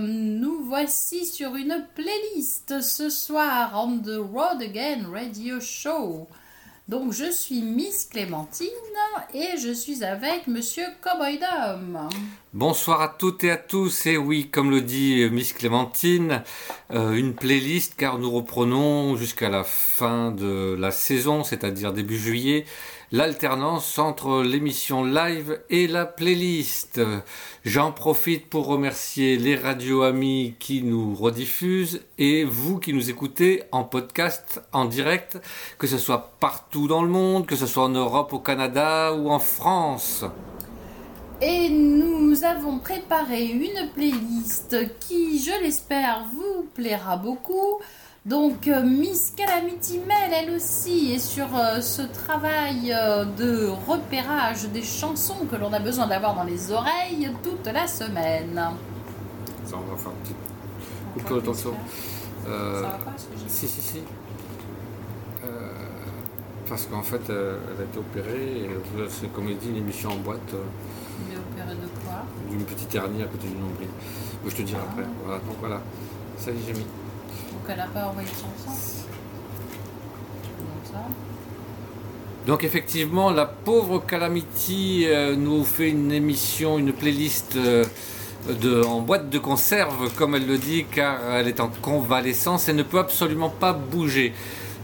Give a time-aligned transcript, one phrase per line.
[0.00, 6.26] Nous voici sur une playlist ce soir on the Road Again Radio Show.
[6.88, 8.66] Donc je suis Miss Clémentine
[9.34, 12.08] et je suis avec Monsieur Cowboy Dom.
[12.54, 14.06] Bonsoir à toutes et à tous.
[14.06, 16.42] Et oui, comme le dit Miss Clémentine,
[16.92, 22.64] euh, une playlist car nous reprenons jusqu'à la fin de la saison, c'est-à-dire début juillet,
[23.10, 27.00] l'alternance entre l'émission live et la playlist.
[27.64, 33.62] J'en profite pour remercier les radios amis qui nous rediffusent et vous qui nous écoutez
[33.72, 35.38] en podcast, en direct,
[35.78, 39.30] que ce soit partout dans le monde, que ce soit en Europe, au Canada ou
[39.30, 40.24] en France.
[41.40, 47.80] Et nous avons préparé une playlist qui, je l'espère, vous plaira beaucoup.
[48.26, 54.64] Donc euh, Miss Calamity Mel, elle aussi, est sur euh, ce travail euh, de repérage
[54.68, 58.60] des chansons que l'on a besoin d'avoir dans les oreilles toute la semaine.
[59.64, 61.72] Ça, on va faire un petit coup de attention.
[62.44, 64.00] Ça va pas ce que j'ai Si, si, si.
[66.68, 68.70] parce qu'en fait, elle a été opérée et
[69.08, 70.52] c'est comme il dit une émission en boîte
[71.28, 72.24] Mais opéré de quoi?
[72.50, 73.88] d'une petite hernie à côté du nombril.
[74.46, 75.04] Je te dirai après.
[75.24, 75.80] Voilà, donc voilà.
[76.38, 76.86] Ça y est, j'ai mis.
[82.46, 87.84] Donc effectivement, la pauvre Calamity euh, nous fait une émission, une playlist euh,
[88.48, 92.72] de, en boîte de conserve, comme elle le dit, car elle est en convalescence et
[92.72, 94.32] ne peut absolument pas bouger.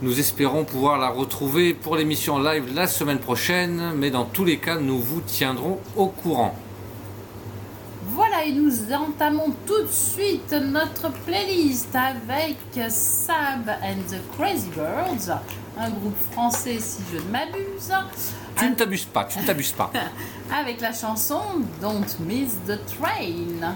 [0.02, 4.58] Nous espérons pouvoir la retrouver pour l'émission live la semaine prochaine, mais dans tous les
[4.58, 6.54] cas, nous vous tiendrons au courant.
[8.14, 12.56] Voilà, et nous entamons tout de suite notre playlist avec
[12.88, 15.36] Sab and the Crazy Birds,
[15.76, 17.92] un groupe français si je ne m'abuse,
[18.56, 19.90] Tu ne t'abuses pas, tu ne t'abuses pas.
[20.56, 21.40] avec la chanson
[21.80, 23.74] Don't Miss the Train.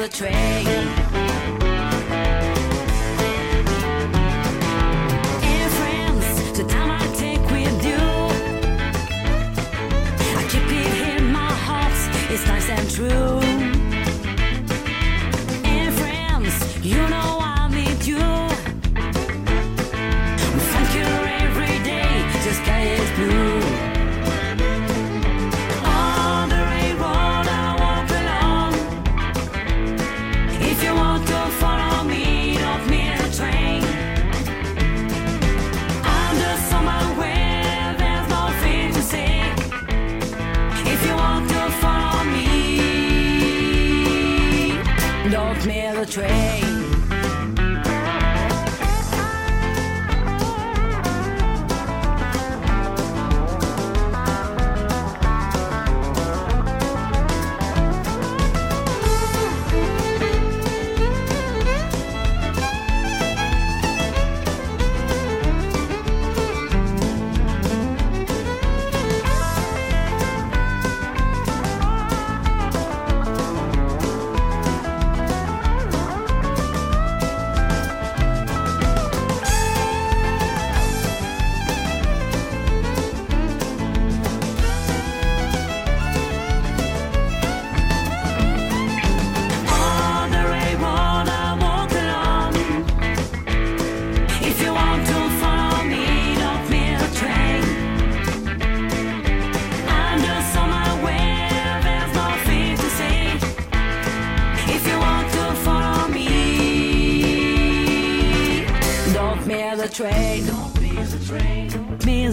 [0.00, 0.79] The train.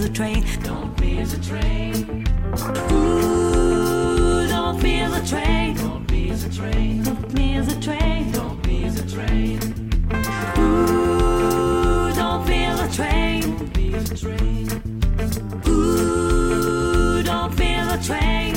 [0.07, 0.43] the train.
[0.63, 2.25] Don't miss the train.
[2.91, 5.75] Ooh, don't miss the train.
[5.75, 7.03] Don't miss the train.
[7.03, 8.31] Don't miss the train.
[8.31, 9.59] Don't miss the train.
[10.57, 13.41] Ooh, don't miss the train.
[13.41, 14.67] Don't miss the train.
[15.67, 18.56] Ooh, don't miss the train.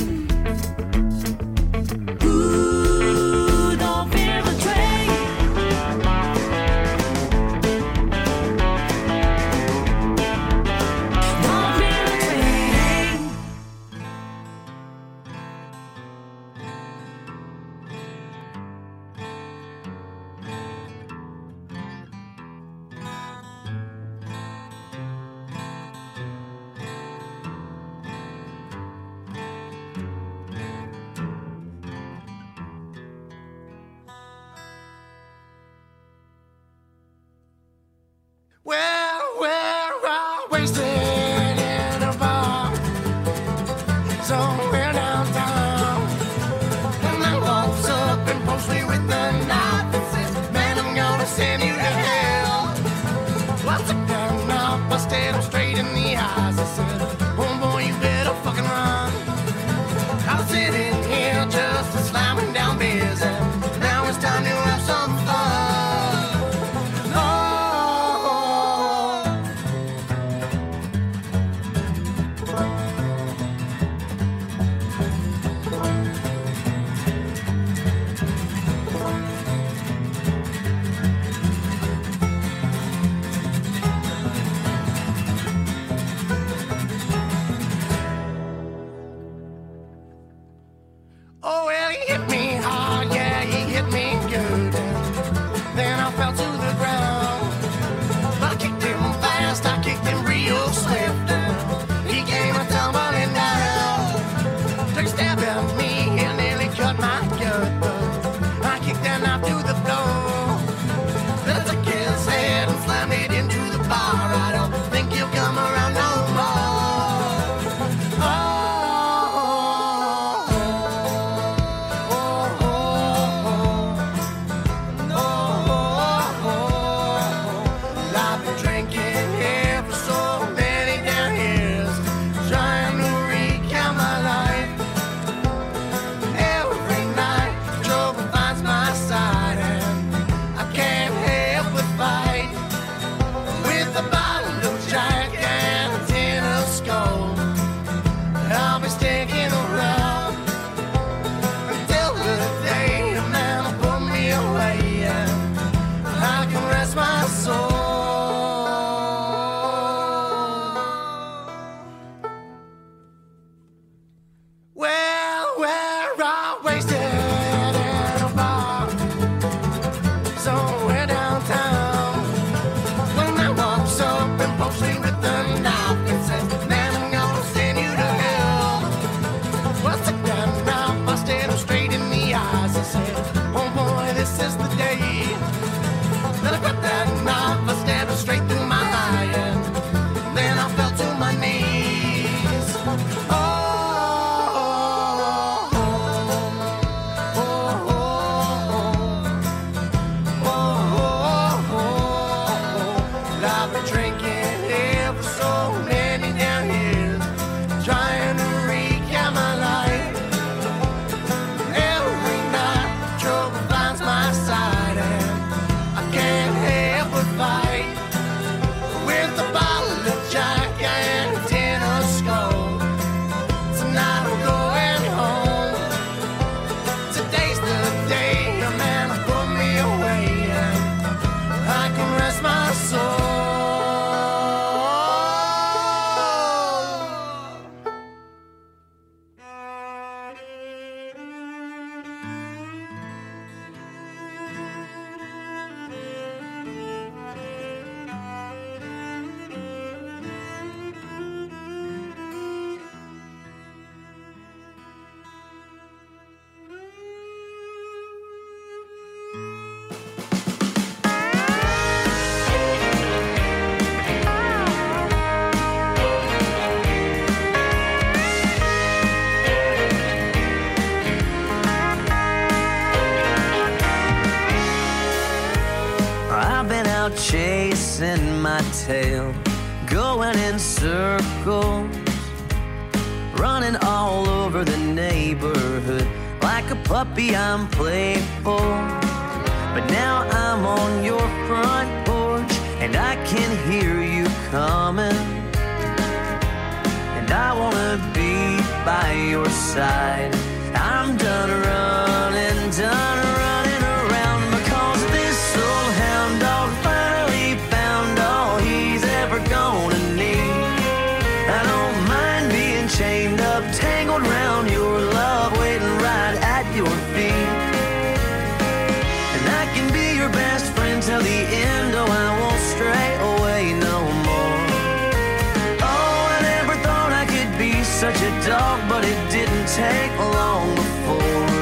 [329.75, 331.61] take long before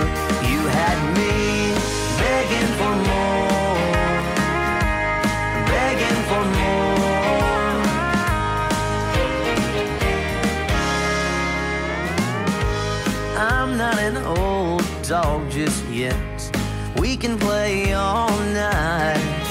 [0.50, 1.32] you had me
[2.18, 3.78] begging for more,
[5.70, 7.00] begging for more.
[13.38, 16.18] I'm not an old dog just yet.
[16.98, 19.46] We can play all night.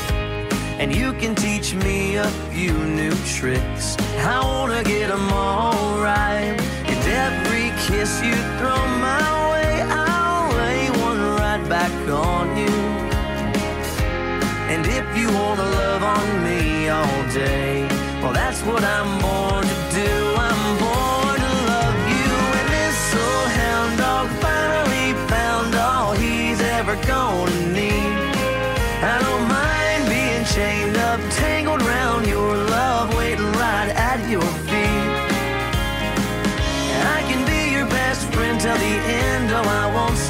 [0.81, 3.97] And you can teach me a few new tricks.
[4.19, 6.68] I wanna get them all right
[7.99, 12.77] kiss you throw my way, I'll lay one right back on you.
[14.73, 17.89] And if you wanna love on me all day,
[18.23, 20.28] well that's what I'm born to do.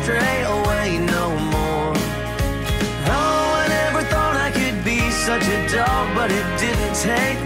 [0.09, 1.93] stray away no more.
[3.13, 7.39] Oh, I never thought I could be such a dog, but it didn't take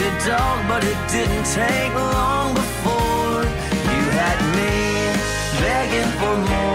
[0.00, 3.42] your dog, but it didn't take long before
[3.92, 4.70] you had me
[5.60, 6.67] begging for more.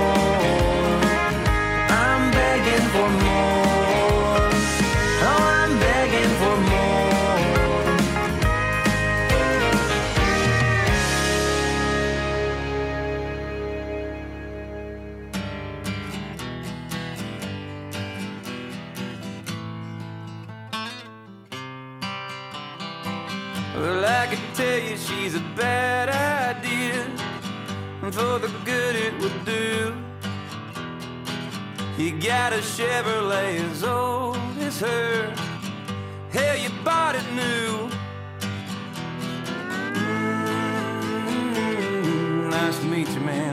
[28.13, 29.95] for the good it would do.
[31.97, 35.33] You got a Chevrolet as old as her.
[36.31, 37.89] Hell, you bought it new.
[41.25, 42.49] Mm -hmm.
[42.51, 43.52] Nice to meet you, man.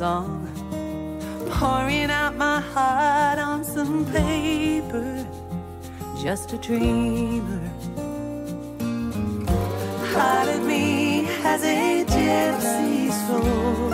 [0.00, 0.48] song,
[1.50, 5.26] pouring out my heart on some paper,
[6.22, 7.60] just a dreamer.
[10.14, 13.90] Part of me has a gypsy soul,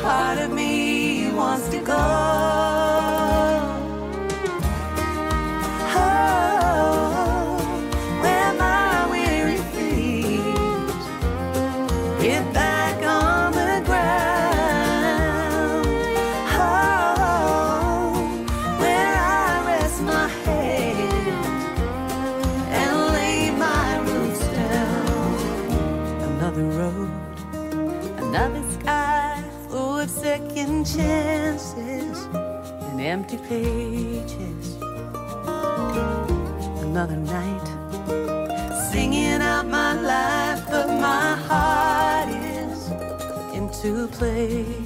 [0.00, 2.41] part of me wants to go.
[33.52, 34.76] pages.
[36.86, 37.66] Another night,
[38.90, 42.90] singing out my life, but my heart is
[43.56, 44.81] in two places.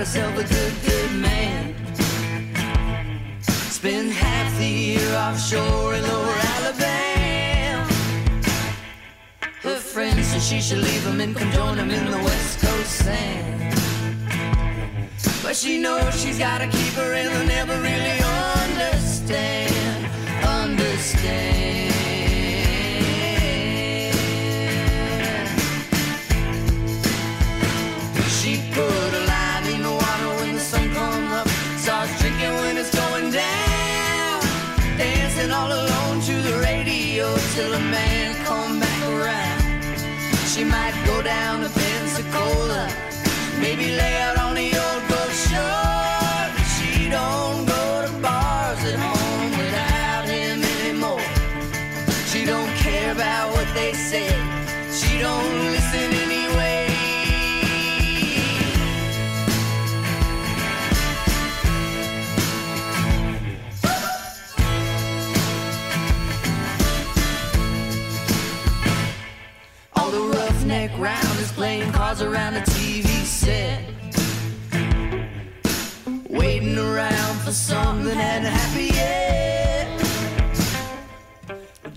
[0.00, 0.59] herself a.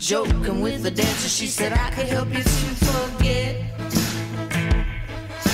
[0.03, 3.55] Joking with the dancer, she said I could help you to forget.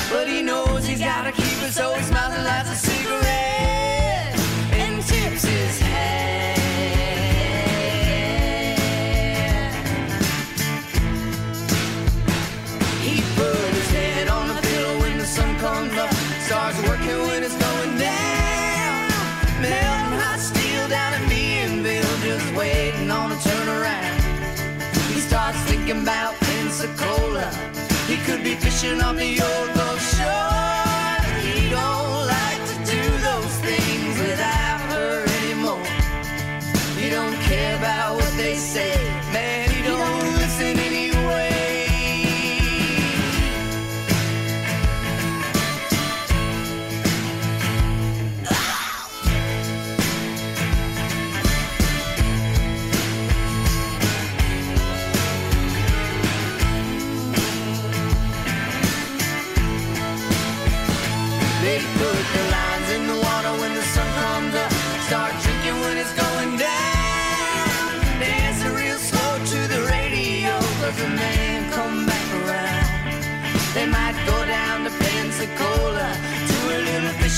[0.10, 3.59] But he knows he's gotta keep it, so he smiles and lights a cigarette
[28.10, 29.79] He could be fishing on the old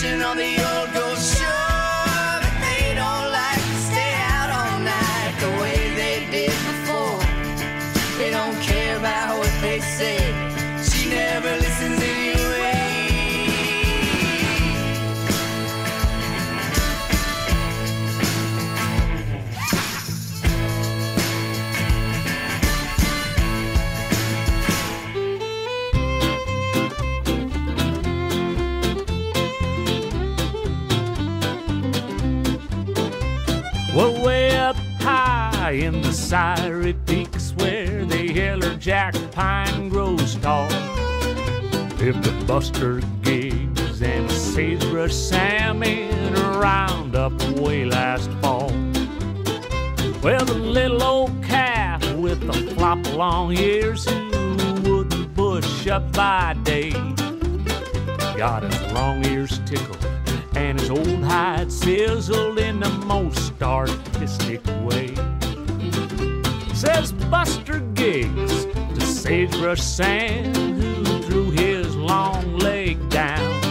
[0.02, 0.41] fishing on the
[35.72, 40.68] high in the Syrie Peaks where the yeller jack pine grows tall.
[41.98, 48.70] Lived the Buster Gigs and sagebrush Sam in a roundup way last fall.
[50.22, 56.54] Well, the little old calf with the flop long ears who wouldn't bush up by
[56.64, 56.92] day
[58.38, 60.06] got his long ears tickled
[60.56, 65.31] and his old hide sizzled in the most artistic way.
[66.82, 73.62] Says Buster Giggs to Sagebrush Sam, who threw his long leg down.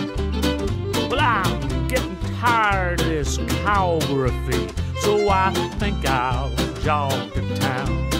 [1.10, 8.10] Well, I'm getting tired of this cowgraphy, so I think I'll jog to town.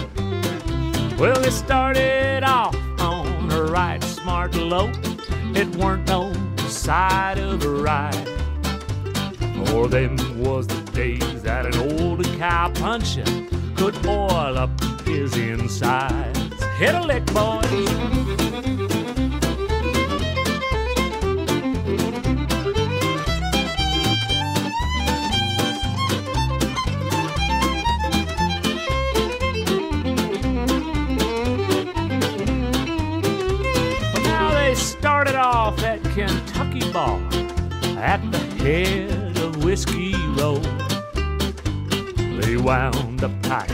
[1.17, 4.97] Well, it started off on a right smart lope.
[5.55, 6.33] It weren't no
[6.67, 8.29] side of a ride.
[9.69, 13.25] For them was the days that an old cow puncher
[13.77, 14.71] could oil up
[15.05, 16.63] his insides.
[16.79, 17.65] Hit a lick, boys.
[34.13, 37.21] Well, now they started off at Kentucky Bar
[37.99, 40.61] at the head of Whiskey Row.
[42.63, 43.71] Wound up tight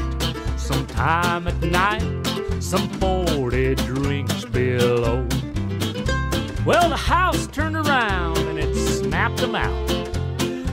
[0.56, 2.02] sometime at night,
[2.62, 5.26] some 40 drinks below.
[6.64, 9.90] Well, the house turned around and it snapped them out.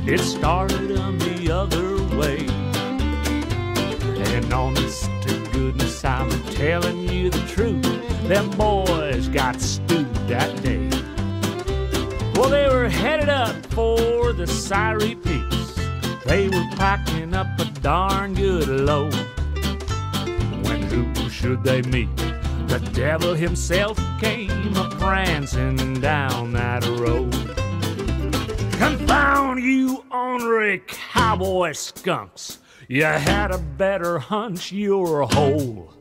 [0.08, 2.46] It started them the other way.
[4.34, 7.84] And honest to goodness, I'm telling you the truth.
[8.28, 10.90] Them boys got stewed that day.
[12.36, 15.76] Well, they were headed up for the Syrie Peaks.
[16.26, 19.14] They were packing up a darn good load.
[20.64, 22.16] When who should they meet?
[22.68, 27.34] The devil himself came a prancing down that road.
[28.78, 32.60] Confound you ornery cowboy skunks!
[32.88, 35.94] You had a better hunch, you're a hole.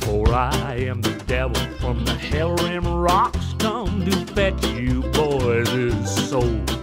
[0.00, 6.28] For I am the devil from the hell rim rocks, come to fetch you boys'
[6.28, 6.73] souls.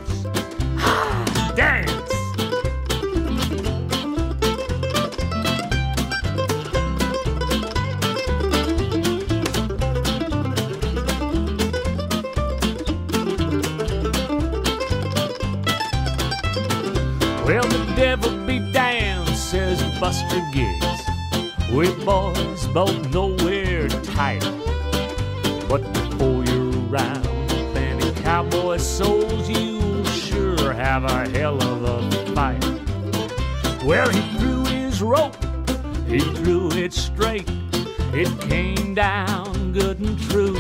[20.12, 21.02] Buster Giggs.
[21.72, 24.44] We boys both know we're tight.
[25.70, 32.62] But before you're cowboy souls, you'll sure have a hell of a fight.
[33.86, 35.38] Well, he threw his rope,
[36.10, 37.50] he threw it straight.
[38.14, 40.60] It came down good and true.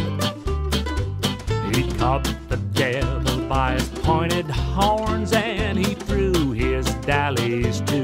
[1.73, 8.00] He caught the devil by his pointed horns and he threw his dallies too.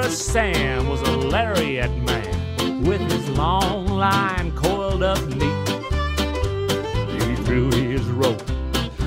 [0.00, 5.68] Sagebrush Sam was a lariat man with his long line coiled up neat.
[7.22, 8.42] He threw his rope,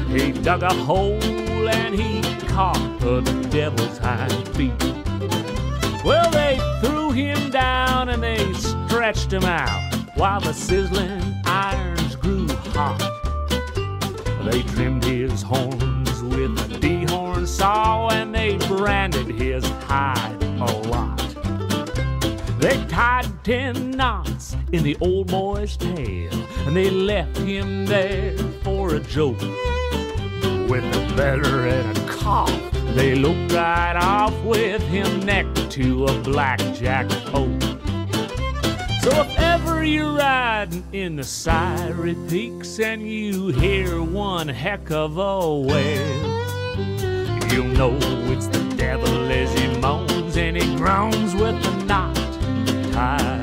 [0.10, 1.20] he dug a hole,
[1.68, 4.84] and he caught the devil's hind feet.
[6.06, 11.43] Well, they threw him down and they stretched him out while the sizzling
[23.44, 26.32] ten knots in the old boy's tail
[26.66, 29.42] and they left him there for a joke.
[30.70, 36.22] With a better and a cough, they looked right off with him neck to a
[36.22, 37.62] blackjack oak.
[39.02, 45.18] So if ever you're riding in the Syrie Peaks and you hear one heck of
[45.18, 46.18] a wail,
[47.52, 47.98] you'll know
[48.32, 52.33] it's the devil as he moans and he groans with a knot
[53.04, 53.43] tied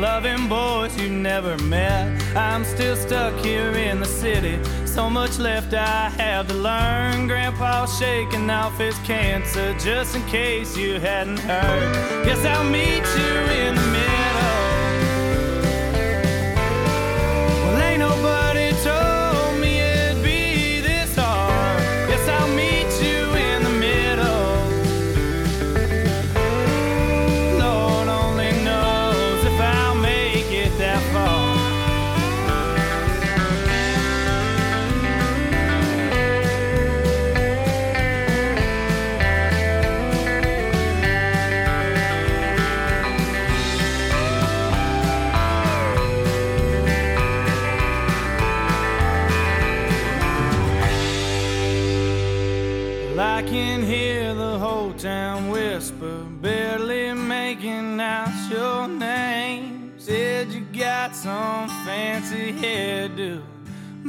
[0.00, 2.22] loving boys you never met.
[2.36, 4.58] I'm still stuck here in the city.
[4.86, 7.26] So much left I have to learn.
[7.26, 12.24] Grandpa's shaking off his cancer just in case you hadn't heard.
[12.24, 13.34] Guess I'll meet you
[13.66, 13.87] in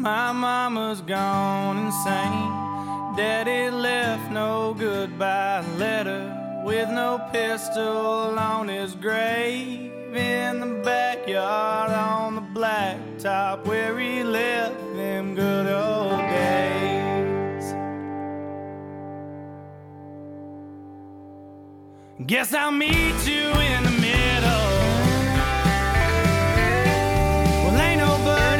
[0.09, 2.51] My mama's gone insane.
[3.15, 6.23] Daddy left no goodbye letter
[6.65, 10.15] with no pistol on his grave.
[10.15, 17.65] In the backyard on the blacktop where he left them good old days.
[22.25, 24.69] Guess I'll meet you in the middle.
[27.63, 28.58] Well, ain't nobody.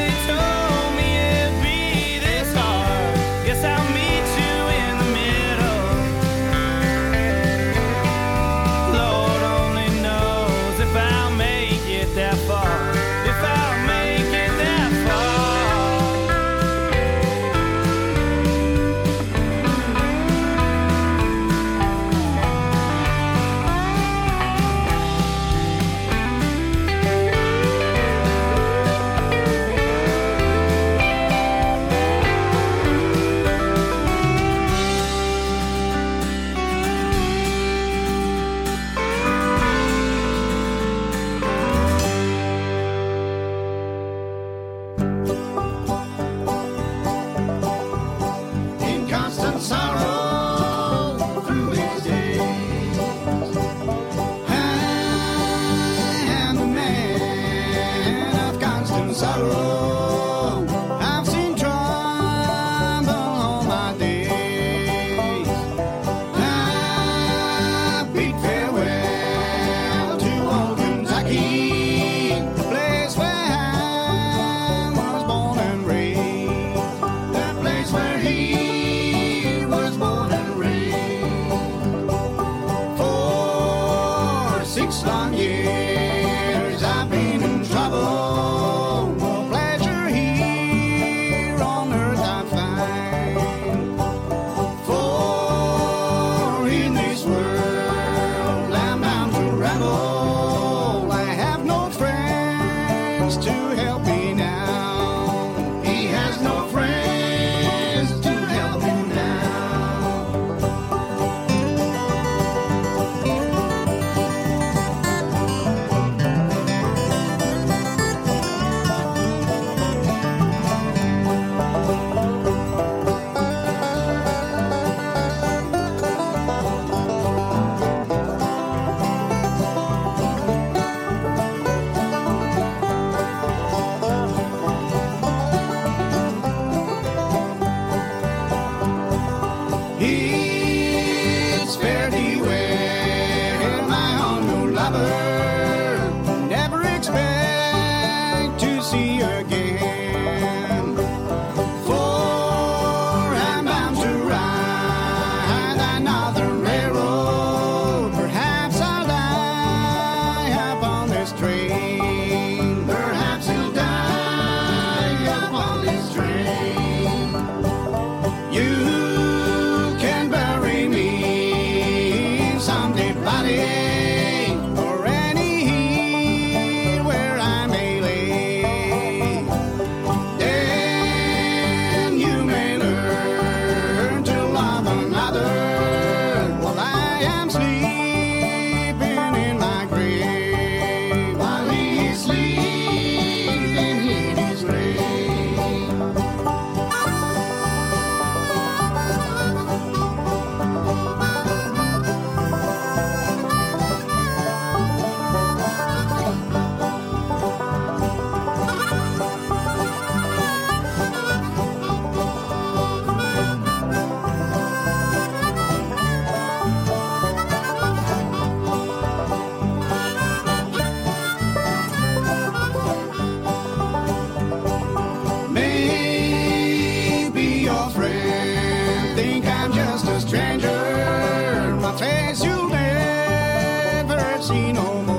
[234.42, 235.19] ちの。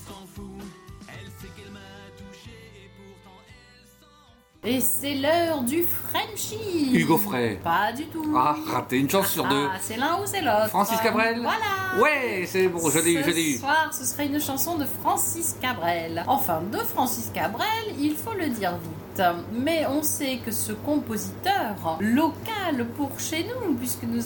[4.63, 6.91] Et c'est l'heure du Frenchie.
[6.93, 7.59] Hugo Frey.
[7.63, 8.23] Pas du tout.
[8.37, 9.67] Ah, raté une chance sur deux.
[9.67, 10.67] Ah, c'est l'un ou c'est l'autre.
[10.67, 11.99] Francis Cabrel Voilà.
[11.99, 13.53] Ouais, c'est bon, je l'ai eu, je l'ai eu.
[13.55, 16.23] Ce soir, ce serait une chanson de Francis Cabrel.
[16.27, 19.23] Enfin, de Francis Cabrel, il faut le dire vite.
[19.51, 24.21] Mais on sait que ce compositeur, local pour chez nous, puisque nous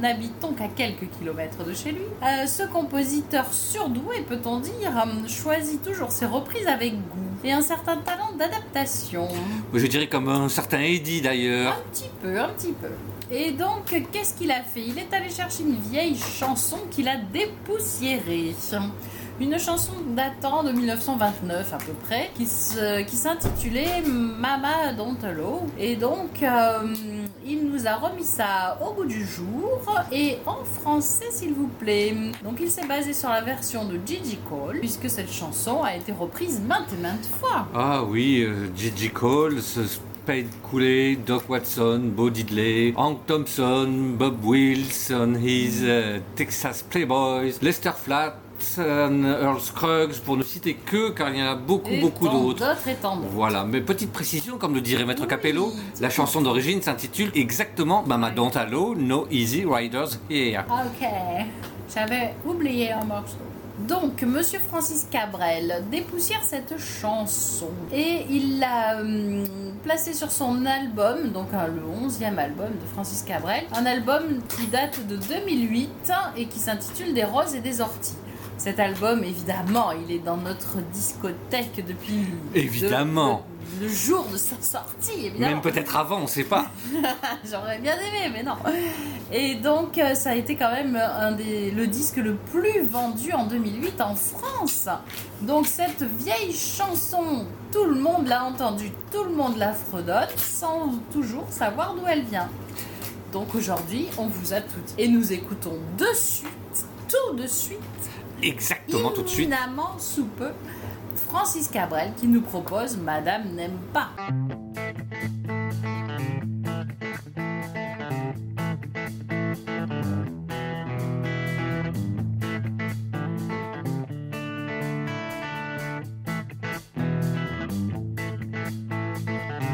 [0.00, 6.12] n'habitons qu'à quelques kilomètres de chez lui, euh, ce compositeur surdoué, peut-on dire, choisit toujours
[6.12, 9.28] ses reprises avec goût et un certain talent d'adaptation.
[9.74, 11.74] Je dirais comme un certain Eddie d'ailleurs.
[11.74, 12.88] Un petit peu, un petit peu.
[13.34, 14.82] Et donc, qu'est-ce qu'il a fait?
[14.82, 18.54] Il est allé chercher une vieille chanson qu'il a dépoussiérée.
[19.42, 25.62] Une chanson datant de 1929 à peu près, qui s'intitulait Mama Don't Allow.
[25.80, 26.94] Et donc, euh,
[27.44, 29.80] il nous a remis ça au goût du jour
[30.12, 32.14] et en français, s'il vous plaît.
[32.44, 36.12] Donc, il s'est basé sur la version de Gigi Cole, puisque cette chanson a été
[36.12, 37.66] reprise maintes et maintes fois.
[37.74, 45.10] Ah oui, euh, Gigi Cole, Spade Cooley, Doc Watson, Bo Diddley, Hank Thompson, Bob Wills
[45.10, 48.36] on his euh, Texas Playboys, Lester Flatt,
[48.78, 52.64] Earl Scruggs, pour ne citer que, car il y en a beaucoup, Et beaucoup d'autres.
[53.32, 58.02] Voilà, mais petite précision, comme le dirait Maître Oui, Capello, la chanson d'origine s'intitule exactement
[58.06, 60.64] Mama Don't Allow, No Easy Riders Here.
[60.68, 61.08] Ok,
[61.94, 63.36] j'avais oublié un morceau.
[63.88, 69.44] Donc, Monsieur Francis Cabrel dépoussière cette chanson et il l'a hum,
[69.82, 74.22] placée sur son album, donc hein, le 11e album de Francis Cabrel, un album
[74.56, 78.14] qui date de 2008 et qui s'intitule Des roses et des orties.
[78.62, 83.44] Cet album, évidemment, il est dans notre discothèque depuis Évidemment.
[83.80, 85.54] le, le jour de sa sortie, évidemment.
[85.54, 86.66] Même peut-être avant, on sait pas.
[87.50, 88.54] J'aurais bien aimé, mais non.
[89.32, 93.32] Et donc, euh, ça a été quand même un des, le disque le plus vendu
[93.32, 94.86] en 2008 en France.
[95.40, 100.92] Donc, cette vieille chanson, tout le monde l'a entendue, tout le monde la fredonne, sans
[101.12, 102.48] toujours savoir d'où elle vient.
[103.32, 104.94] Donc, aujourd'hui, on vous a tout dit.
[104.98, 106.46] Et nous écoutons de suite,
[107.08, 107.80] tout de suite,
[108.42, 109.48] Exactement, tout de suite.
[109.48, 110.50] imminemment sous peu,
[111.14, 114.10] Francis Cabrel qui nous propose Madame n'aime pas.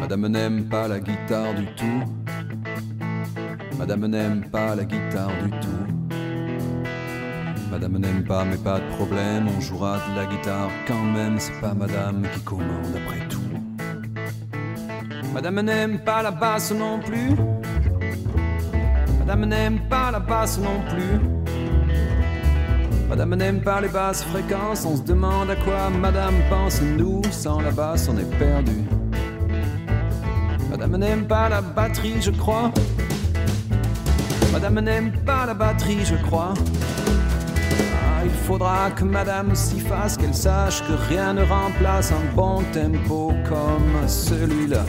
[0.00, 2.02] Madame n'aime pas la guitare du tout.
[3.78, 5.87] Madame n'aime pas la guitare du tout.
[7.80, 11.60] Madame n'aime pas, mais pas de problème, on jouera de la guitare quand même, c'est
[11.60, 13.38] pas madame qui commande après tout.
[15.32, 17.30] Madame n'aime pas la basse non plus.
[19.20, 21.20] Madame n'aime pas la basse non plus.
[23.08, 27.60] Madame n'aime pas les basses fréquences, on se demande à quoi madame pense, nous, sans
[27.60, 28.82] la basse, on est perdu.
[30.68, 32.72] Madame n'aime pas la batterie, je crois.
[34.52, 36.54] Madame n'aime pas la batterie, je crois.
[38.48, 44.08] Faudra que Madame s'y fasse, qu'elle sache que rien ne remplace un bon tempo comme
[44.08, 44.86] celui-là.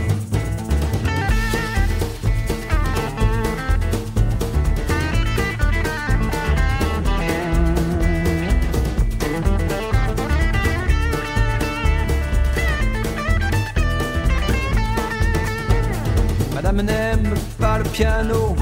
[16.56, 18.56] Madame n'aime pas le piano.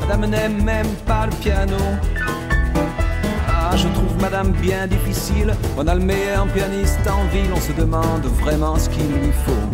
[0.00, 1.78] Madame n'aime même pas le piano.
[4.22, 5.52] Madame bien difficile.
[5.76, 9.66] On a le meilleur pianiste en ville, on se demande vraiment ce qu'il lui faut.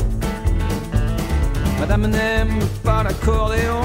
[1.78, 3.82] Madame n'aime pas l'accordéon.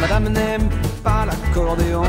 [0.00, 0.68] Madame n'aime
[1.02, 2.04] pas l'accordéon.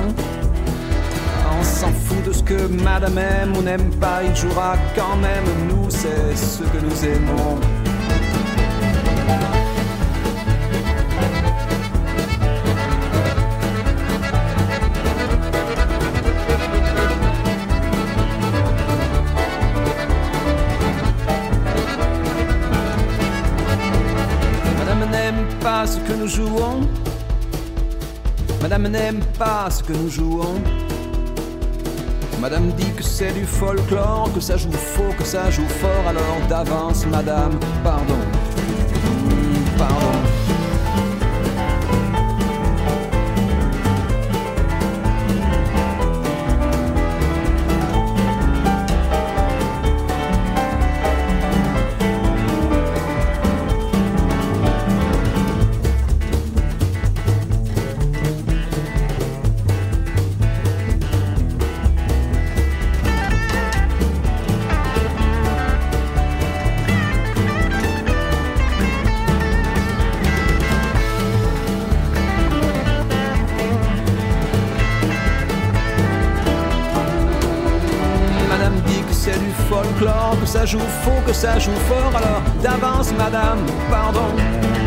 [1.59, 5.45] On s'en fout de ce que Madame aime ou n'aime pas, il jouera quand même.
[5.69, 7.76] Nous, c'est ce que nous aimons.
[28.61, 30.61] Madame n'aime pas ce que nous jouons.
[32.39, 36.07] Madame dit que c'est du folklore, que ça joue faux, que ça joue fort.
[36.07, 38.26] Alors d'avance, madame, pardon.
[79.27, 82.13] C'est du folklore, que ça joue faux, que ça joue fort.
[82.15, 84.19] Alors d'avance, madame, pardon.
[84.35, 84.86] Pardon.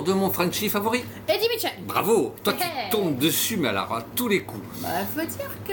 [0.00, 1.04] De mon Frenchie favori.
[1.28, 1.72] Eddie Mitchell.
[1.86, 4.62] Bravo Toi tu tombes dessus, mais alors à tous les coups.
[4.80, 5.72] Bah, faut dire que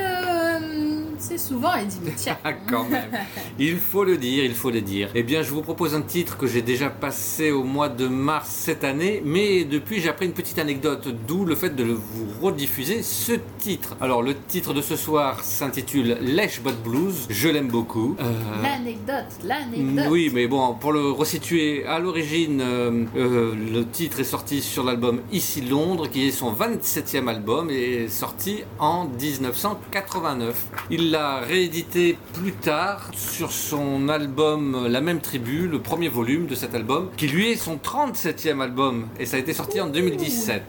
[1.19, 2.35] c'est souvent Eddie Mitchell.
[2.43, 3.09] Ah, quand même.
[3.59, 5.09] Il faut le dire, il faut le dire.
[5.15, 8.49] Eh bien, je vous propose un titre que j'ai déjà passé au mois de mars
[8.49, 13.01] cette année, mais depuis j'ai appris une petite anecdote, d'où le fait de vous rediffuser
[13.01, 13.95] ce titre.
[13.99, 17.25] Alors, le titre de ce soir s'intitule Lèche Bot Blues.
[17.29, 18.15] Je l'aime beaucoup.
[18.19, 20.05] Euh, L'anecdote, l'anecdote.
[20.09, 24.83] oui, mais bon, pour le resituer, à l'origine, euh, euh, le titre est sorti sur
[24.83, 30.65] l'album Ici Londres, qui est son 27e album et est sorti en 1989.
[30.91, 36.55] Il l'a réédité plus tard sur son album La même tribu, le premier volume de
[36.55, 40.63] cet album, qui lui est son 37e album et ça a été sorti en 2017.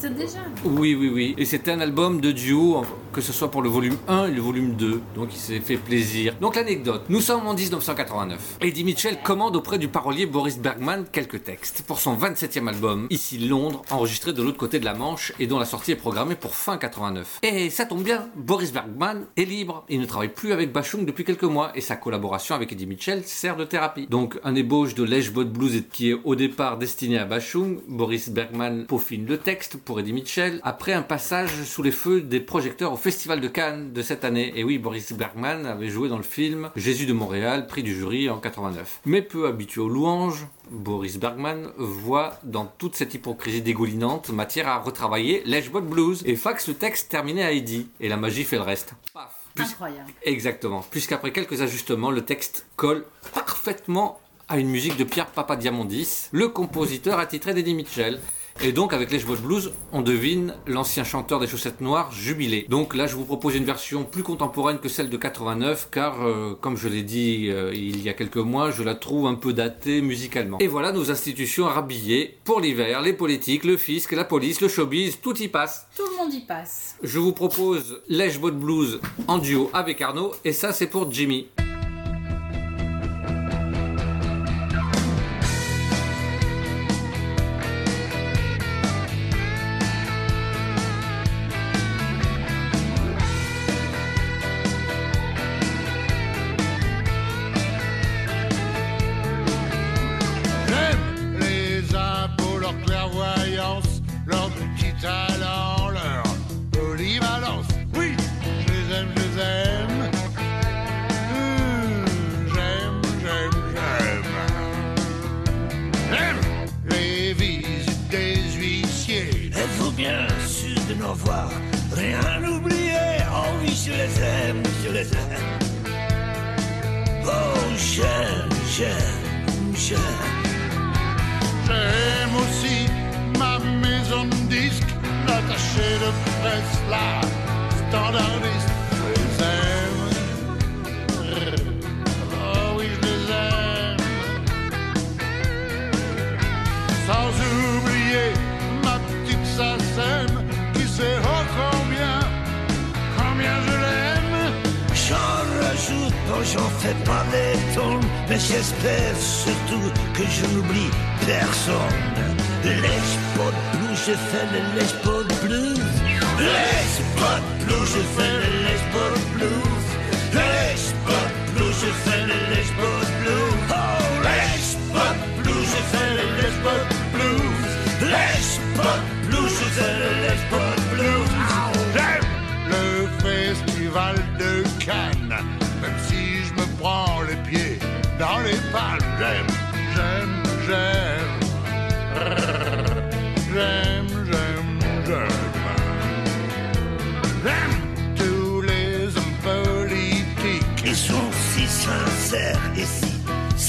[0.00, 0.38] 37 déjà.
[0.64, 1.34] Oui, oui, oui.
[1.38, 4.40] Et c'était un album de duo, que ce soit pour le volume 1 et le
[4.40, 5.00] volume 2.
[5.14, 6.34] Donc il s'est fait plaisir.
[6.40, 7.04] Donc l'anecdote.
[7.08, 8.58] Nous sommes en 1989.
[8.62, 13.38] Eddie Mitchell commande auprès du parolier Boris Bergman quelques textes pour son 27e album, ici
[13.38, 16.54] Londres, enregistré de l'autre côté de la Manche et dont la sortie est programmée pour
[16.54, 17.40] fin 89.
[17.42, 19.84] Et ça tombe bien, Boris Bergman est libre.
[19.88, 23.24] Il ne travaille plus avec Bachung depuis quelques mois et sa collaboration avec Eddie Mitchell
[23.24, 24.06] sert de thérapie.
[24.06, 28.30] Donc un ébauche de Lèche Bot Blues qui est au départ destiné à Bachung, Boris
[28.30, 32.92] Bergman peaufine le texte pour Eddie Mitchell après un passage sous les feux des projecteurs
[32.92, 34.52] au Festival de Cannes de cette année.
[34.54, 38.30] Et oui, Boris Bergman avait joué dans le film Jésus de Montréal, prix du jury
[38.30, 39.00] en 89.
[39.06, 44.78] Mais peu habitué aux louanges, Boris Bergman voit dans toute cette hypocrisie dégoulinante matière à
[44.78, 47.88] retravailler Lèche Bot Blues et faxe le texte terminé à Eddie.
[47.98, 48.94] Et la magie fait le reste.
[49.12, 49.34] Paf.
[49.56, 50.08] Puis- Incroyable.
[50.22, 50.84] Exactement.
[50.88, 57.18] Puisqu'après quelques ajustements, le texte colle parfaitement à une musique de Pierre Papadiamondis, le compositeur
[57.18, 58.20] attitré d'Eddie Mitchell.
[58.60, 62.66] Et donc avec les chevaux de blues, on devine l'ancien chanteur des chaussettes noires jubilé.
[62.68, 66.56] Donc là, je vous propose une version plus contemporaine que celle de 89, car euh,
[66.60, 69.52] comme je l'ai dit euh, il y a quelques mois, je la trouve un peu
[69.52, 70.58] datée musicalement.
[70.58, 75.18] Et voilà nos institutions rhabillées pour l'hiver, les politiques, le fisc, la police, le showbiz,
[75.20, 75.88] tout y passe.
[75.96, 76.96] Tout le monde y passe.
[77.02, 81.48] Je vous propose Lèche Bot Blues en duo avec Arnaud, et ça c'est pour Jimmy.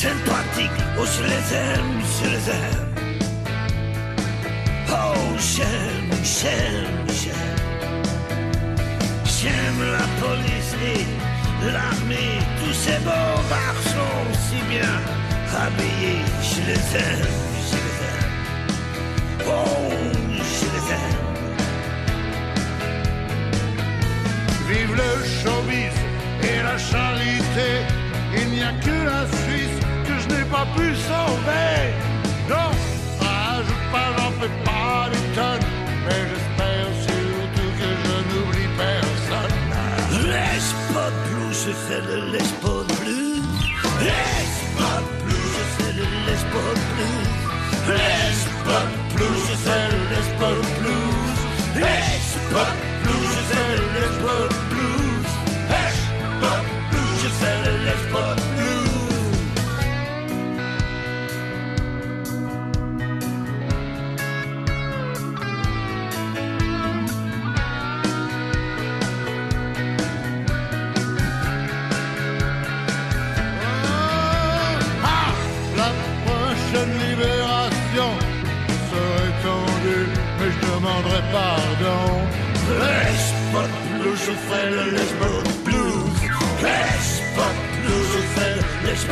[0.03, 0.81] Sympathiques.
[0.99, 2.87] Oh, je les aime, je les aime.
[4.89, 5.17] Oh,
[5.51, 7.59] j'aime, j'aime, j'aime.
[9.35, 11.03] J'aime la police et
[11.75, 12.35] l'armée.
[12.59, 14.95] Tous ces beaux garçons si bien
[15.63, 16.23] habillés.
[16.49, 17.37] Je les aime,
[17.69, 18.33] je les aime.
[19.55, 19.89] Oh,
[20.51, 21.23] je les aime.
[24.67, 25.95] Vive le showbiz
[26.49, 27.69] et la charité.
[28.39, 29.72] Il n'y a que la Suisse
[30.24, 31.78] je n'ai pas pu sauver.
[32.49, 32.69] Non,
[33.21, 35.69] ah, rajoute pas, j'en fais pas des tonnes,
[36.05, 39.59] mais j'espère surtout que je n'oublie personne.
[40.32, 43.41] Laisse pas plus, je fais le laisse pas plus.
[44.07, 47.21] Laisse pas plus, je fais le laisse pas plus.
[47.93, 51.82] Laisse pas plus, je fais le laisse pas plus.
[51.82, 52.71] Laisse pas
[53.03, 54.62] plus, je fais le laisse pas plus.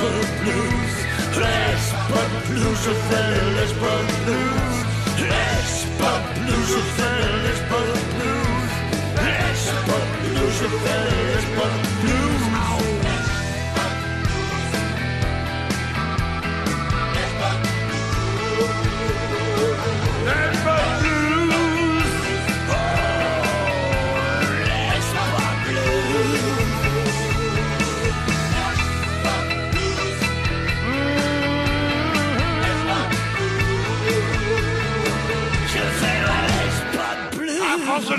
[0.02, 0.95] Les spots blues.
[1.38, 3.28] Les spots blues, je fais
[3.58, 3.74] les
[4.26, 4.80] blues.
[5.30, 7.58] Les spots blues, je fais les
[8.14, 8.74] blues.
[9.26, 11.30] Les spots blues, je fais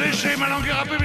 [0.03, 1.02] léger, ma langue est râpée,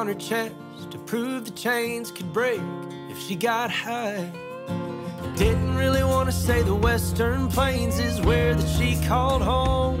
[0.00, 0.54] on her chest
[0.90, 2.62] to prove the chains could break
[3.10, 4.32] if she got high.
[5.36, 10.00] Didn't really want to say the Western Plains is where that she called home.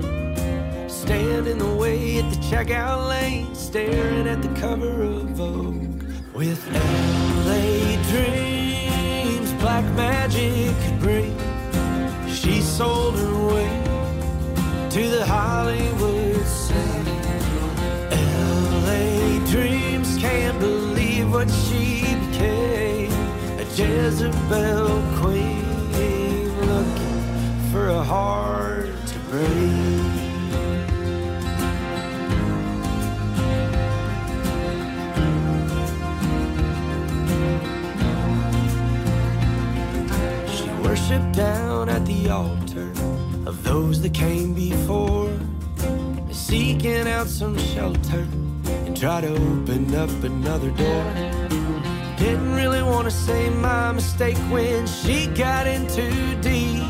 [0.88, 6.02] Stand in the way at the checkout lane, staring at the cover of Vogue.
[6.32, 11.36] With LA dreams, black magic could bring.
[12.26, 17.09] She sold her way to the Hollywood set.
[19.50, 23.10] Dreams can't believe what she became.
[23.58, 25.90] A Jezebel queen
[26.60, 29.50] looking for a heart to break.
[40.48, 42.92] She worshiped down at the altar
[43.46, 45.36] of those that came before,
[46.30, 48.28] seeking out some shelter
[49.00, 51.04] try to open up another door.
[52.18, 56.84] Didn't really want to say my mistake when she got in too deep.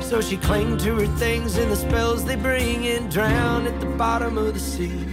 [0.00, 3.86] So she clung to her things and the spells they bring and drown at the
[3.86, 5.04] bottom of the sea.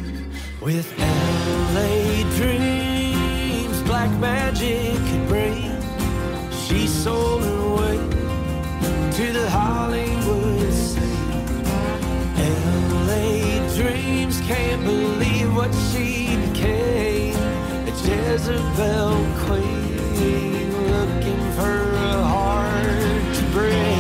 [0.62, 5.82] With LA dreams, black magic could bring.
[6.52, 7.98] She sold her way
[9.18, 11.64] to the Hollywood scene.
[13.10, 16.35] LA dreams can't believe what she
[16.66, 17.36] became.
[17.88, 23.95] A Jezebel queen looking for a heart to break.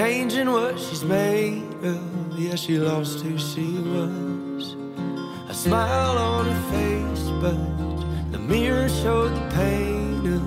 [0.00, 2.38] Changing what she's made of.
[2.38, 4.74] Yeah, she lost who she was.
[5.50, 7.60] A smile on her face, but
[8.32, 10.42] the mirror showed the pain of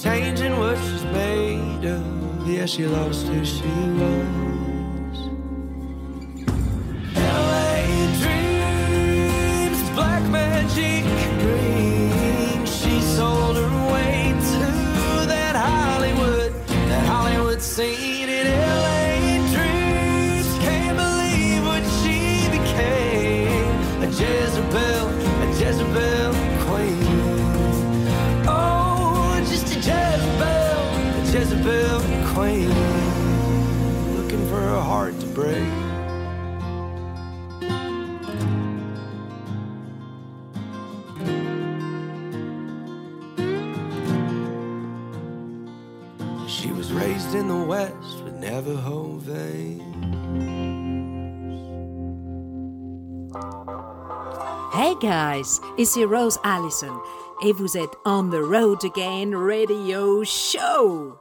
[0.00, 2.48] changing what she's made of.
[2.48, 5.16] Yeah, she lost who she was.
[7.16, 7.80] LA
[35.40, 35.72] break.
[46.48, 49.80] She was raised in the West with Navajo veins.
[54.74, 57.00] Hey guys, ici Rose Allison
[57.52, 61.19] vous êtes On the Road Again Radio Show.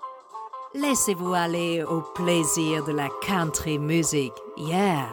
[0.75, 4.31] Laissez-vous aller au plaisir de la country music.
[4.55, 5.09] Yeah.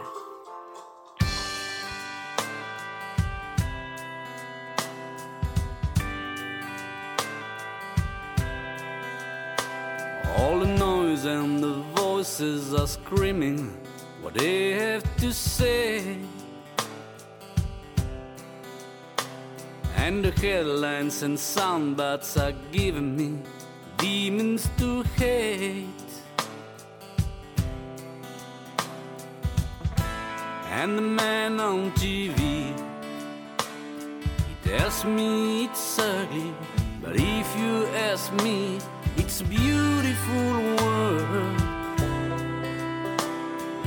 [10.37, 13.75] All the noise and the voices are screaming
[14.21, 16.17] what they have to say.
[19.95, 23.39] And the headlines and soundbites are giving me
[23.97, 25.85] demons to hate.
[30.71, 32.39] And the man on TV,
[34.47, 36.53] he tells me it's ugly,
[37.01, 38.79] but if you ask me,
[39.17, 41.61] it's a beautiful world.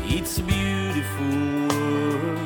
[0.06, 2.39] It's a beautiful world.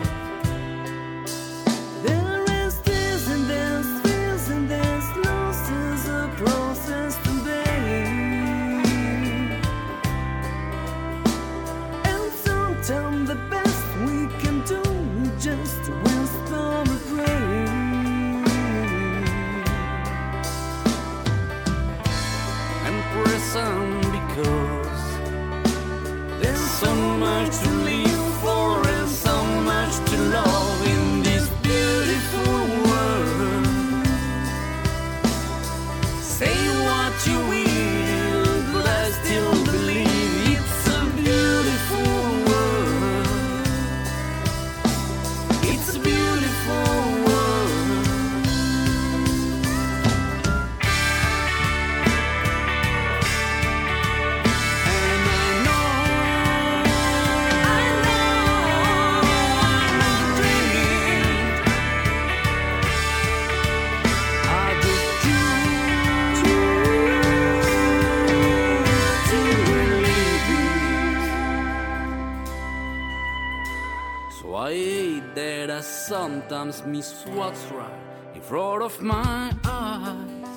[74.45, 77.99] So I that I sometimes miss what's right
[78.35, 80.49] in front of my eyes.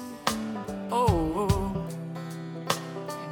[0.92, 1.88] Oh, oh,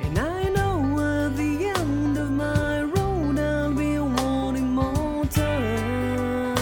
[0.01, 6.56] And I know at the end of my road I'll be wanting more time.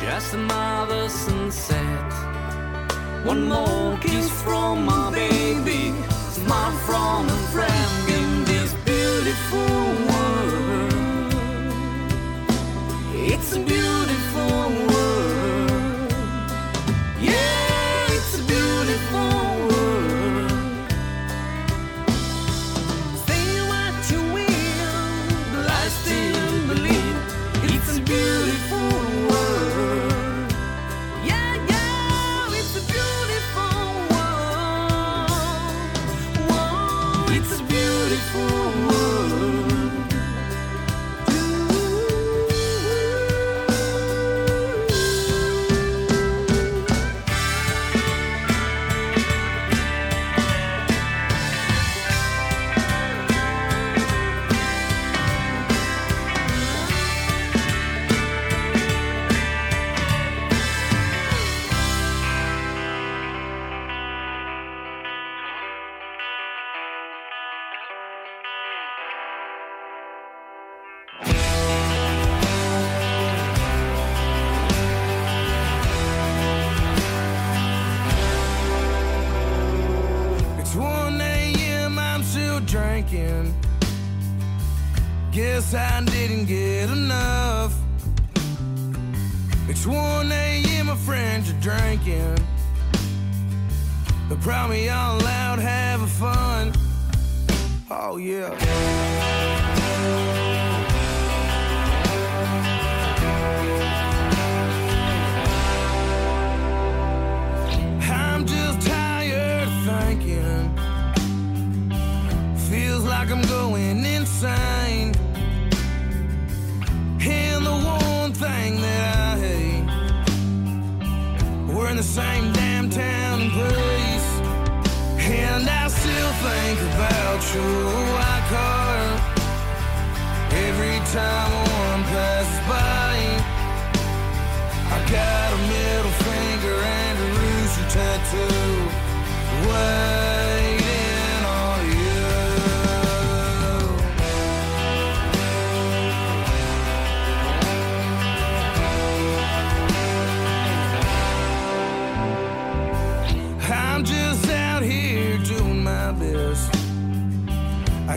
[0.00, 2.12] just another sunset.
[3.26, 5.92] One more kiss from my baby,
[6.32, 7.67] smile from a friend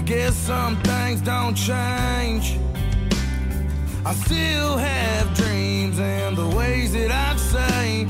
[0.06, 2.58] Guess some things don't change.
[4.04, 8.06] I still have dreams and the ways that I'd say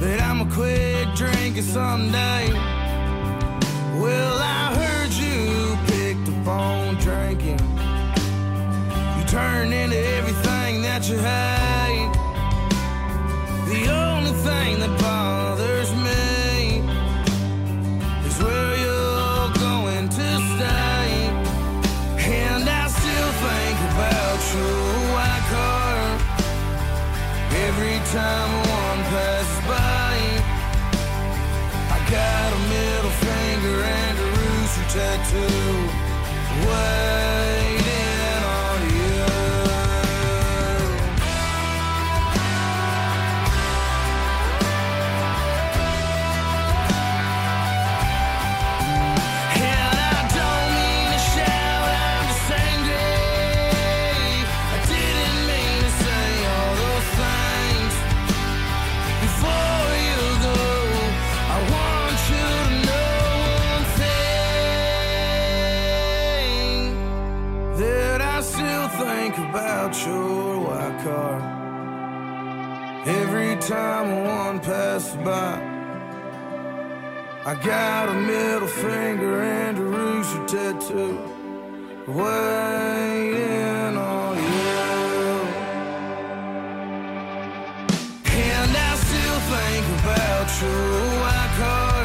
[0.00, 2.52] that I'ma quit drinking someday.
[3.98, 7.60] Well, I heard you picked up on drinking.
[9.16, 11.77] You turned into everything that you had.
[28.12, 30.16] time one passes by,
[31.94, 35.57] I got a middle finger and a rooster tattoo.
[69.88, 71.36] out your white car.
[73.06, 75.54] Every time one passes by,
[77.46, 81.18] I got a middle finger and a rooster tattoo.
[82.06, 85.40] Weighing on you.
[88.26, 90.88] And I still think about your
[91.22, 92.04] white car.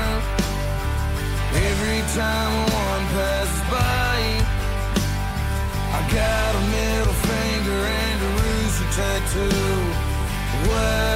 [1.69, 2.72] Every time
[8.95, 11.12] try to work.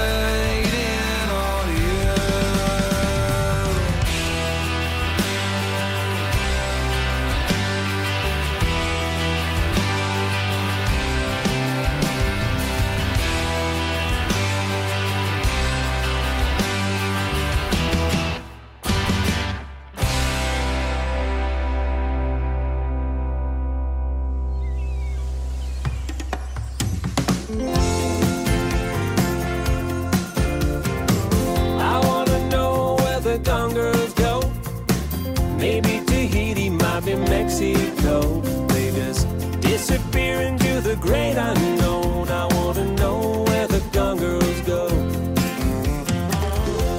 [41.08, 42.28] great unknown.
[42.30, 44.88] I wanna know where the gun girls go.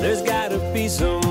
[0.01, 1.28] There's gotta be some.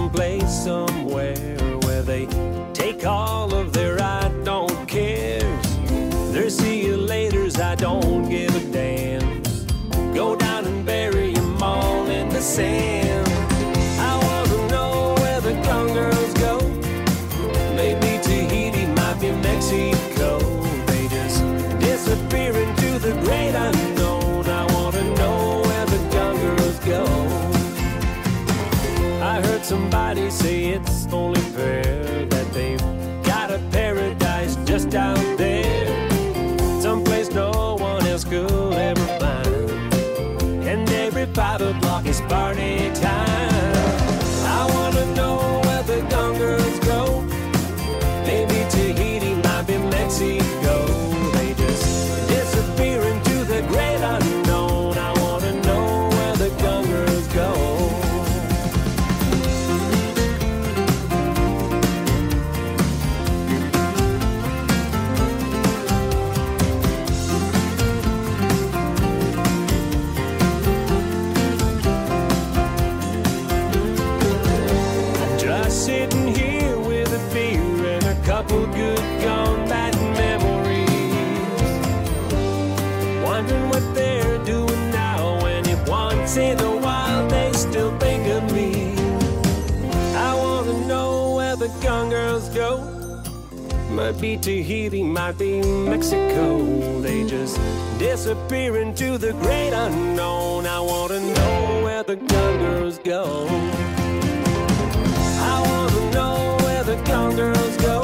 [94.17, 97.01] Might be Tahiti, might be Mexico.
[97.01, 97.55] They just
[97.99, 100.65] disappear into the great unknown.
[100.65, 103.45] I wanna know where the gone girls go.
[105.51, 108.01] I wanna know where the gone girls go.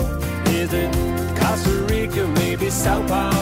[0.52, 0.94] Is it
[1.36, 3.33] Costa Rica, maybe Sao Paulo?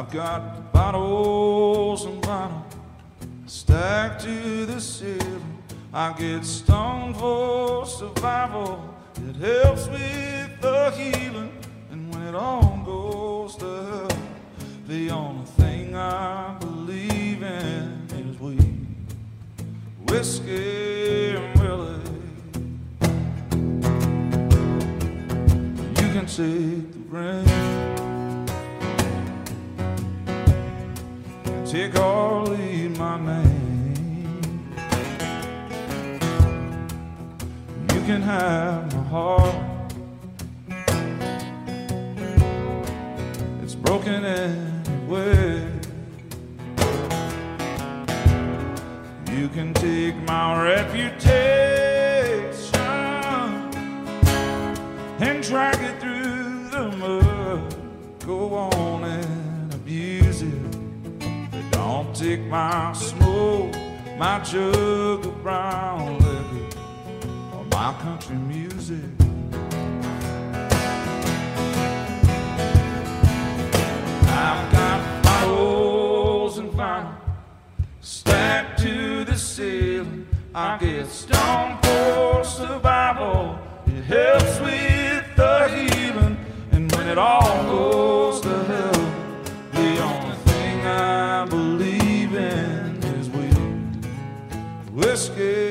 [0.00, 2.74] I've got bottles and bottles
[3.44, 5.62] stacked to the ceiling.
[5.92, 8.94] I get stoned for survival.
[9.28, 11.52] It helps with the healing.
[11.90, 14.08] And when it all goes to hell,
[14.88, 18.86] the only thing I believe in is weed,
[20.06, 22.00] whiskey, and Willie.
[26.00, 27.49] You can take the rain.
[31.70, 34.74] Take or leave my name.
[37.94, 39.54] You can have my heart.
[43.62, 45.64] It's broken anyway.
[49.30, 51.20] You can take my reputation
[55.20, 55.99] and drag it
[62.20, 63.74] take my smoke,
[64.18, 66.78] my jug of brown liquor,
[67.54, 68.98] or my country music.
[74.28, 77.16] I've got bottles and vinyl
[78.02, 80.26] stacked to the ceiling.
[80.54, 83.58] I get stoned for survival.
[83.86, 86.36] It helps with the healing,
[86.72, 88.29] and when it all goes
[95.00, 95.69] whiskey,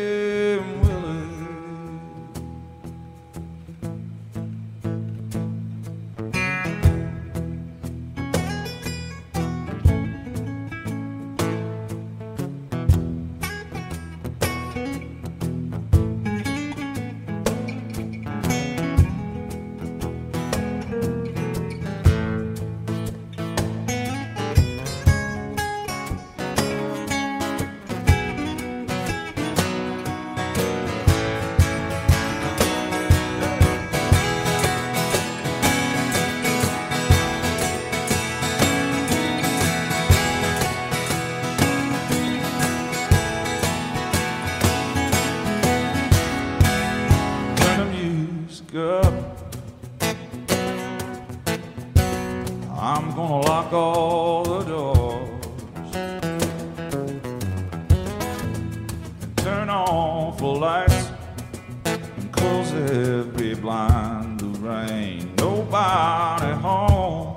[62.71, 65.33] Every blind the rain.
[65.37, 67.35] Nobody home.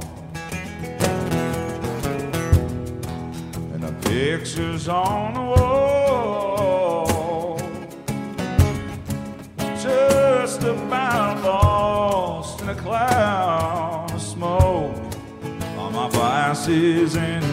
[3.73, 7.07] And the pictures on the wall.
[9.81, 14.95] Just about lost in a cloud of smoke.
[15.79, 17.52] All my glasses and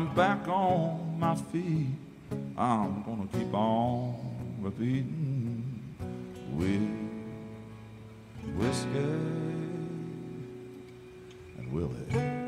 [0.00, 1.88] I'm back on my feet,
[2.56, 4.16] I'm gonna keep on
[4.62, 5.94] repeating
[6.52, 6.88] with
[8.56, 8.98] whiskey
[11.58, 12.39] and Willie.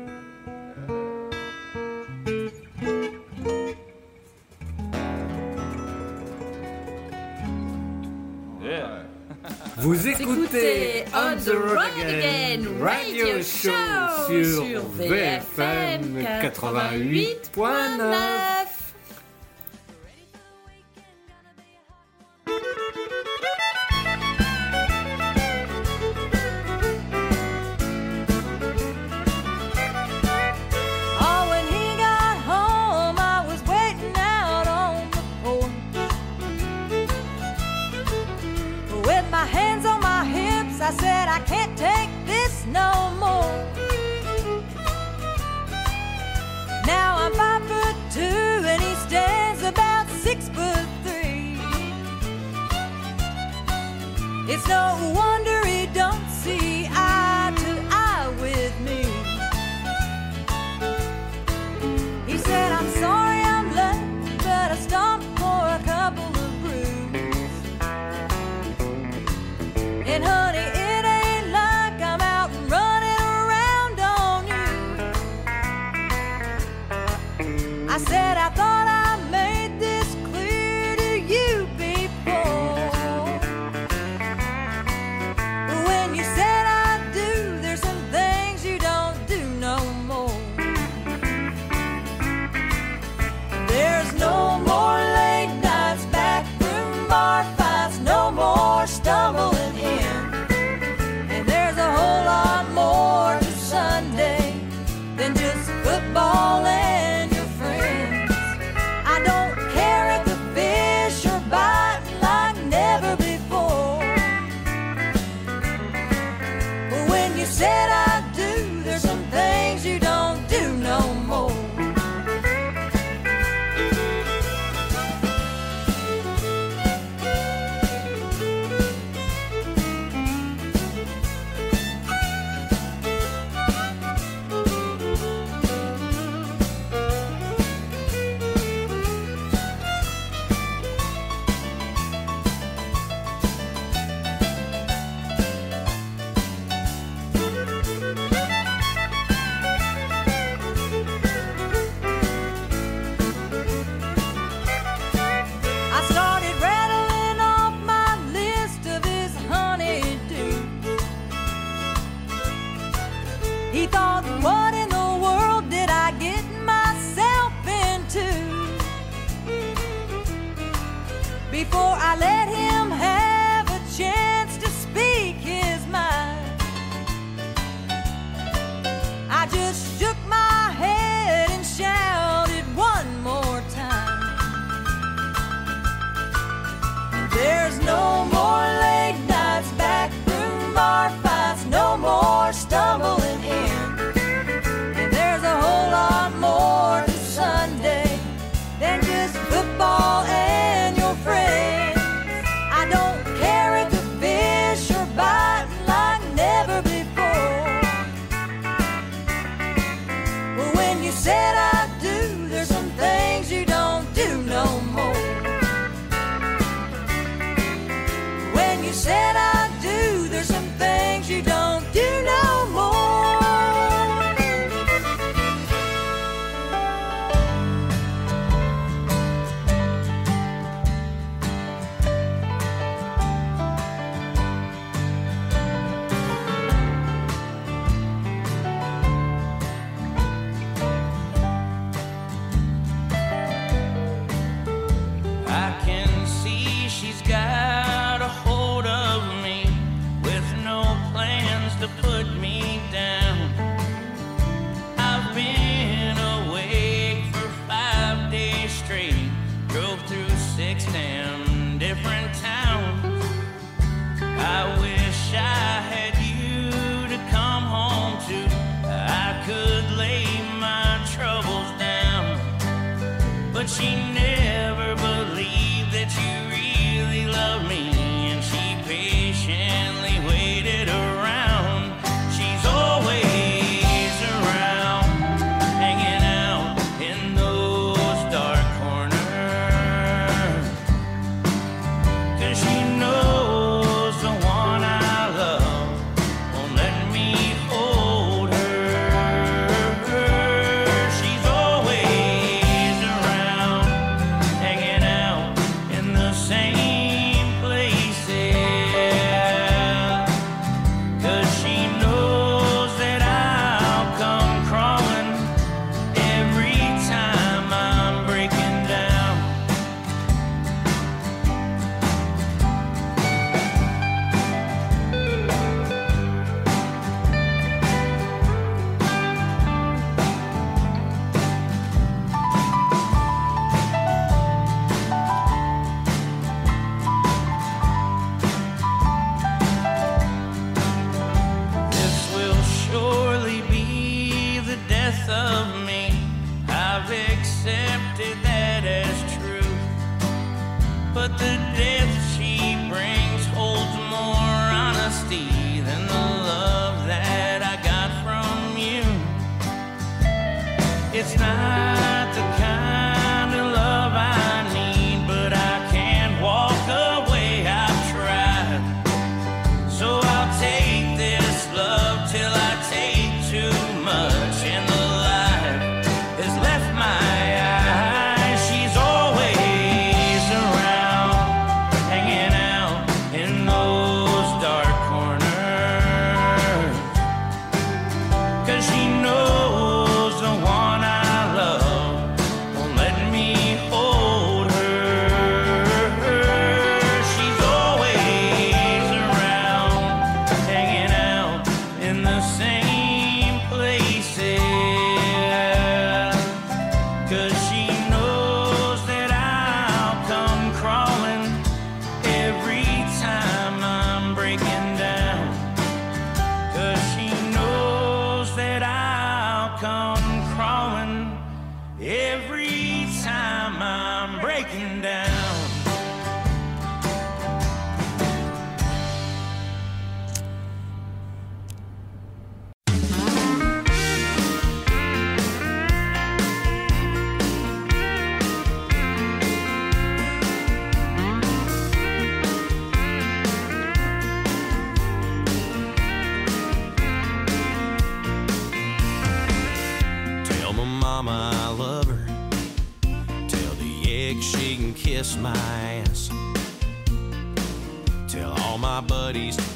[9.83, 13.73] Vous écoutez On the Road Again Radio Show
[14.29, 14.63] sur
[14.97, 18.62] VFM 88.9.
[54.65, 55.52] It's no wonder.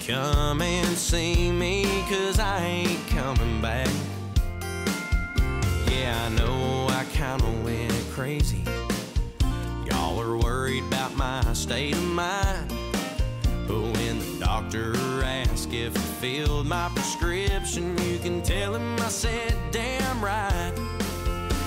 [0.07, 3.89] Come and see me, cause I ain't coming back.
[5.91, 8.63] Yeah, I know I kinda went crazy.
[9.85, 12.69] Y'all are worried about my state of mind.
[13.67, 19.09] But when the doctor asked if I filled my prescription, you can tell him I
[19.09, 20.71] said, damn right.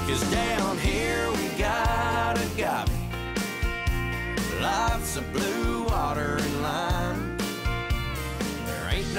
[0.08, 2.88] Cause down here we got agave,
[4.62, 5.59] lots of blue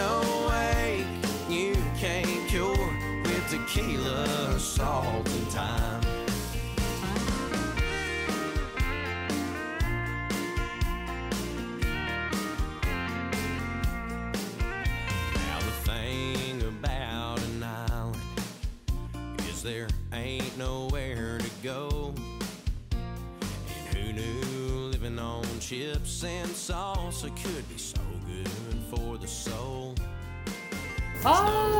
[0.02, 1.06] No way
[1.48, 2.90] you can't cure
[3.24, 6.02] with tequila, salt, and thyme.
[15.36, 18.18] Now the thing about an island
[19.50, 22.16] is there ain't nowhere to go.
[22.90, 28.01] And who knew living on chips and salsa could be so
[31.24, 31.30] Oh,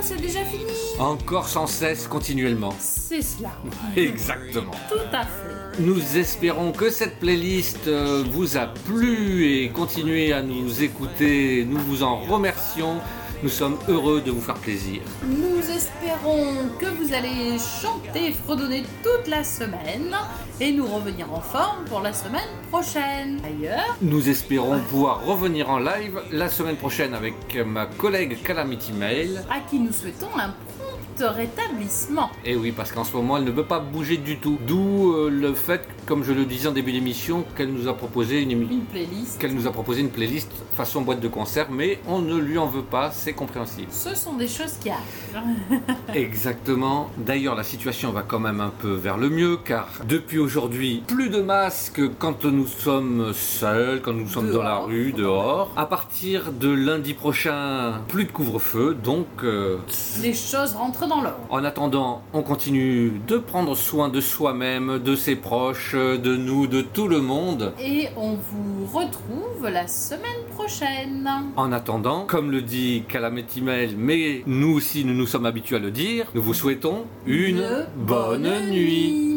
[0.02, 2.74] c'est déjà fini Encore sans cesse, continuellement.
[2.80, 3.50] C'est cela.
[3.96, 4.72] Exactement.
[4.88, 5.82] Tout à fait.
[5.82, 11.66] Nous espérons que cette playlist euh, vous a plu et continuez à nous écouter.
[11.68, 13.00] Nous vous en remercions.
[13.44, 15.02] Nous sommes heureux de vous faire plaisir.
[15.26, 20.16] Nous espérons que vous allez chanter, fredonner toute la semaine
[20.60, 22.42] et nous revenir en forme pour la semaine
[22.72, 23.40] prochaine.
[23.42, 27.34] D'ailleurs, Nous espérons pouvoir revenir en live la semaine prochaine avec
[27.66, 29.42] ma collègue Calamity Mail.
[29.50, 30.54] à qui nous souhaitons un
[31.20, 32.30] rétablissement.
[32.46, 34.58] Et oui, parce qu'en ce moment, elle ne peut pas bouger du tout.
[34.68, 38.42] D'où euh, le fait, comme je le disais en début d'émission, qu'elle nous a proposé
[38.42, 39.40] une, Une playlist.
[39.40, 42.68] qu'elle nous a proposé une playlist façon boîte de concert, mais on ne lui en
[42.68, 43.88] veut pas, c'est compréhensible.
[43.92, 45.82] Ce sont des choses qui arrivent.
[46.14, 47.10] Exactement.
[47.18, 51.30] D'ailleurs, la situation va quand même un peu vers le mieux, car depuis aujourd'hui, plus
[51.30, 55.72] de masques quand nous sommes seuls, quand nous sommes dans la rue, dehors.
[55.76, 59.78] À partir de lundi prochain, plus de couvre-feu, donc euh,
[60.22, 61.40] Les choses rentrent dans l'ordre.
[61.50, 66.82] en attendant, on continue de prendre soin de soi-même, de ses proches, de nous, de
[66.82, 67.74] tout le monde.
[67.80, 70.22] Et on vous retrouve la semaine
[70.56, 71.30] prochaine.
[71.56, 75.80] En attendant, comme le dit Calamity Mail, mais nous aussi nous nous sommes habitués à
[75.80, 77.64] le dire, nous vous souhaitons une,
[77.96, 79.32] bonne nuit.